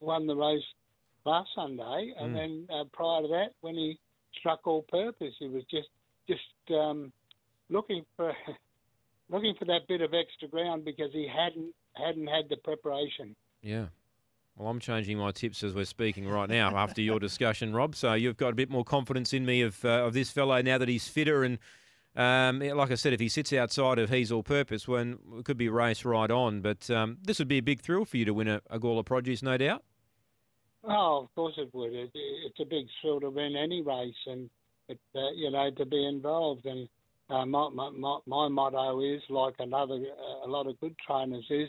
[0.00, 0.62] won the race
[1.24, 2.66] last Sunday, and Mm.
[2.68, 3.98] then uh, prior to that, when he
[4.38, 5.88] struck all purpose, he was just
[6.28, 7.12] just um,
[7.68, 8.34] looking for
[9.28, 13.34] looking for that bit of extra ground because he hadn't hadn't had the preparation.
[13.62, 13.86] Yeah.
[14.56, 17.94] Well, I'm changing my tips as we're speaking right now after your discussion, Rob.
[17.94, 20.78] So you've got a bit more confidence in me of uh, of this fellow now
[20.78, 21.58] that he's fitter and.
[22.18, 25.58] Um, like I said, if he sits outside of He's All Purpose, when it could
[25.58, 26.62] be race right on.
[26.62, 29.04] But um, this would be a big thrill for you to win a, a Gawler
[29.04, 29.84] Produce, no doubt.
[30.82, 31.92] Oh, of course it would.
[31.92, 34.48] It, it's a big thrill to win any race, and
[34.88, 36.64] it, uh, you know to be involved.
[36.64, 36.88] And
[37.28, 41.44] uh, my, my my my motto is like another uh, a lot of good trainers
[41.50, 41.68] is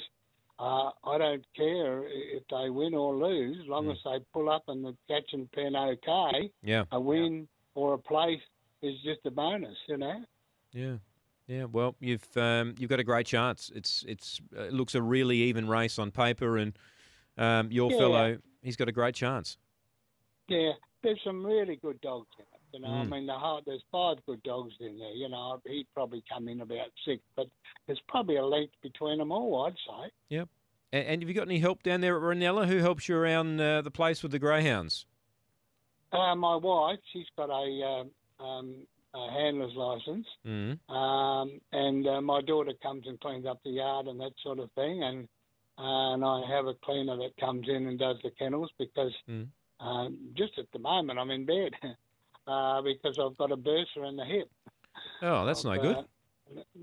[0.59, 3.91] uh, I don't care if they win or lose, as long Mm.
[3.91, 6.51] as they pull up and the catch and pen okay.
[6.63, 6.85] Yeah.
[6.91, 8.41] A win or a place
[8.81, 10.23] is just a bonus, you know.
[10.71, 10.97] Yeah.
[11.47, 13.71] Yeah, well, you've um, you've got a great chance.
[13.73, 16.77] It's it's uh, it looks a really even race on paper, and
[17.37, 17.97] um, your Yeah.
[17.97, 19.57] fellow he's got a great chance.
[20.49, 22.45] Yeah, there's some really good dogs in.
[22.77, 23.09] You know, I Mm.
[23.09, 25.11] mean, the heart, there's five good dogs in there.
[25.11, 27.47] You know, he'd probably come in about six, but
[27.87, 30.11] there's probably a length between them all, I'd say.
[30.29, 30.49] Yep.
[30.93, 32.67] And, and have you got any help down there at Reynella?
[32.67, 35.07] Who helps you around uh, the place with the greyhounds?
[36.11, 38.75] Uh, my wife, she's got a, um, um,
[39.15, 40.79] a handler's license, Mm.
[40.91, 44.71] um, and uh, my daughter comes and cleans up the yard and that sort of
[44.73, 45.27] thing, and
[45.79, 49.47] uh, and I have a cleaner that comes in and does the kennels because Mm.
[49.79, 51.73] um, just at the moment I'm in bed
[52.47, 54.49] uh, because I've got a bursa in the hip.
[55.21, 55.95] Oh, that's no good.
[55.97, 56.03] Uh,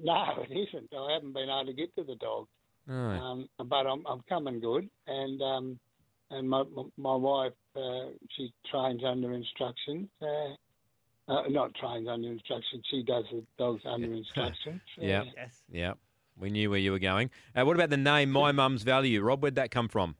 [0.03, 0.89] no, it isn't.
[0.97, 2.47] I haven't been able to get to the dog,
[2.87, 2.95] No.
[2.95, 5.79] um, but I'm I'm coming good, and um,
[6.31, 6.65] and my
[6.97, 10.09] my wife uh, she trains under instructions.
[10.21, 10.55] Uh,
[11.27, 12.85] uh, not trains under instructions.
[12.91, 14.81] She does the dogs under instructions.
[14.99, 15.21] Yeah.
[15.21, 15.63] Uh, Yes.
[15.73, 15.93] Yeah.
[16.39, 17.31] We knew where you were going.
[17.57, 19.23] Uh, what about the name My Mum's Value?
[19.23, 20.17] Rob, where'd that come from?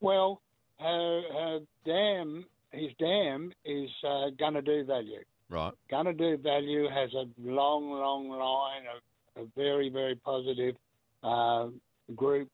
[0.00, 0.42] well,
[0.80, 5.20] her, her dam, his dam is uh, gonna do value.
[5.48, 5.72] Right.
[5.90, 10.74] Gonna do value has a long, long line of, of very, very positive
[11.22, 11.68] uh,
[12.16, 12.48] group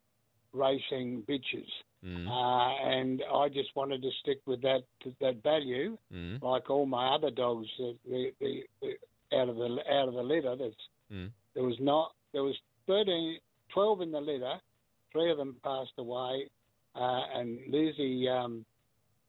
[0.52, 1.68] racing bitches.
[2.04, 2.26] Mm.
[2.28, 4.82] Uh, and I just wanted to stick with that
[5.20, 6.40] that value, Mm.
[6.42, 7.66] like all my other dogs.
[7.78, 8.32] The, the,
[8.80, 10.74] the, out of the out of the litter, there's,
[11.12, 11.30] Mm.
[11.54, 13.38] there was not there was 13,
[13.72, 14.54] 12 in the litter.
[15.12, 16.48] Three of them passed away,
[16.94, 18.64] uh, and Lizzie um,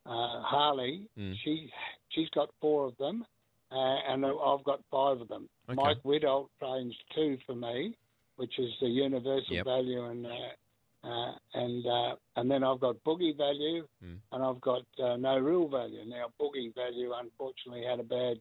[0.05, 1.35] uh, Harley, Mm.
[1.43, 1.71] she
[2.09, 3.25] she's got four of them,
[3.71, 3.75] uh,
[4.09, 5.47] and I've got five of them.
[5.69, 5.75] Okay.
[5.75, 7.95] Mike Widow trains two for me,
[8.38, 9.65] which is the universal Yep.
[9.65, 14.19] value, and uh, uh, and uh, and then I've got boogie value, Mm.
[14.31, 16.03] and I've got uh, no real value.
[16.05, 18.39] Now boogie value, unfortunately, had a bad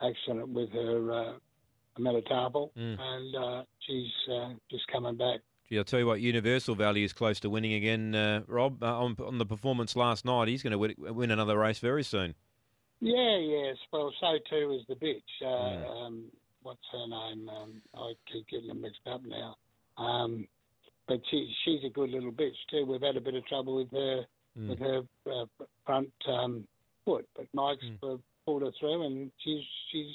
[0.00, 1.38] accident with her uh,
[1.98, 2.98] metatarsal, Mm.
[3.00, 5.40] and uh, she's uh, just coming back.
[5.68, 8.82] Gee, I'll tell you what, Universal Value is close to winning again, uh, Rob.
[8.82, 12.02] Uh, on, on the performance last night, he's going to win, win another race very
[12.02, 12.34] soon.
[13.00, 13.76] Yeah, yes.
[13.92, 15.20] Well, so too is the bitch.
[15.42, 15.46] Uh,
[15.84, 16.06] Mm.
[16.06, 16.24] um,
[16.62, 17.48] what's her name?
[17.50, 19.56] Um, I keep getting them mixed up now.
[19.98, 20.48] Um,
[21.06, 22.84] but she she's a good little bitch too.
[22.86, 24.24] We've had a bit of trouble with her
[24.58, 24.68] Mm.
[24.70, 25.44] with her uh,
[25.86, 26.66] front um,
[27.04, 28.20] foot, but Mike's Mm.
[28.46, 30.14] pulled her through, and she's she's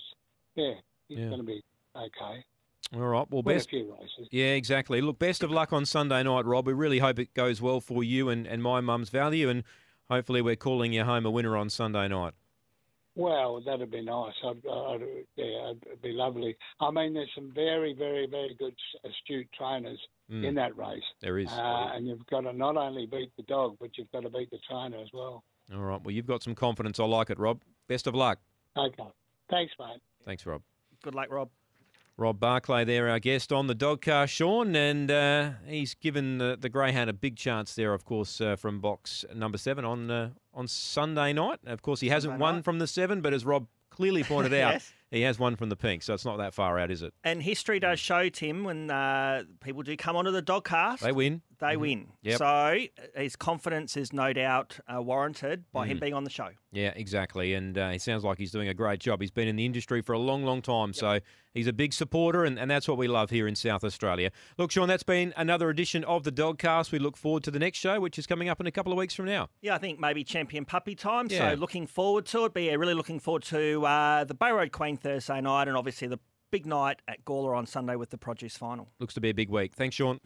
[0.55, 0.73] yeah,
[1.07, 1.25] she's Yeah.
[1.27, 1.61] going to be
[1.95, 2.43] okay.
[2.93, 3.25] All right.
[3.29, 3.67] Well, Win best.
[3.67, 4.27] a few races.
[4.31, 5.01] Yeah, exactly.
[5.01, 6.67] Look, best of luck on Sunday night, Rob.
[6.67, 9.63] We really hope it goes well for you and, and my mum's value, and
[10.09, 12.33] hopefully we're calling you home a winner on Sunday night.
[13.15, 14.33] Well, that'd be nice.
[14.43, 15.01] I'd, I'd,
[15.35, 16.55] yeah, it'd be lovely.
[16.79, 19.99] I mean, there's some very, very, very good astute trainers
[20.31, 21.03] Mm, in that race.
[21.21, 21.49] there is.
[21.51, 24.49] Uh, and you've got to not only beat the dog, but you've got to beat
[24.51, 25.43] the trainer as well.
[25.73, 26.01] All right.
[26.01, 26.97] Well, you've got some confidence.
[26.97, 27.61] I like it, Rob.
[27.89, 28.39] Best of luck.
[28.77, 29.03] Okay.
[29.49, 29.99] Thanks, mate.
[30.23, 30.61] Thanks, Rob.
[31.03, 31.49] Good luck, Rob.
[32.17, 36.55] Rob Barclay there, our guest on the dog car, Shaun, and uh, he's given the,
[36.59, 40.29] the greyhound a big chance there, of course, uh, from box number seven on uh,
[40.53, 41.59] on Sunday night.
[41.65, 42.63] Of course, he hasn't Sunday won night.
[42.65, 44.93] from the seven, but as Rob clearly pointed out, Yes.
[45.13, 47.13] He has one from the pink, so it's not that far out, is it?
[47.23, 51.11] And history does show, Tim, when uh, people do come onto the dog cast, They
[51.11, 51.41] win.
[51.59, 52.07] they win.
[52.23, 52.37] Yep.
[52.39, 52.79] So
[53.15, 55.91] his confidence is no doubt uh, warranted by Mm.
[55.91, 56.49] him being on the show.
[56.71, 57.53] Yeah, exactly.
[57.53, 59.21] And uh, he sounds like he's doing a great job.
[59.21, 60.91] He's been in the industry for a long, long time.
[60.93, 61.19] So
[61.53, 64.31] he's a big supporter, and, and that's what we love here in South Australia.
[64.57, 66.91] Look, Shaun, that's been another edition of the Dogcast.
[66.91, 68.97] We look forward to the next show, which is coming up in a couple of
[68.97, 69.49] weeks from now.
[69.61, 71.27] Yeah, I think maybe champion puppy time.
[71.29, 71.51] Yeah.
[71.51, 72.53] So looking forward to it.
[72.55, 76.19] But yeah, really looking forward to uh, the Bayroad Queen Thursday night and obviously the
[76.51, 78.87] big night at Gawler on Sunday with the produce final.
[78.99, 79.73] Looks to be a big week.
[79.75, 80.19] Thanks, Shaun.